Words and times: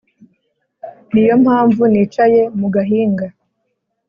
ni 1.11 1.21
yo 1.27 1.35
mpamvu 1.43 1.81
nicaye 1.91 2.41
mu 2.59 2.67
gahinga 2.75 3.25